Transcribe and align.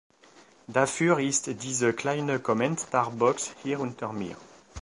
Dafür 0.65 1.19
ist 1.19 1.61
diese 1.61 1.93
kleine 1.93 2.39
Kommentarbox 2.39 3.51
hier 3.61 3.79
unter 3.79 4.11
mir. 4.11 4.35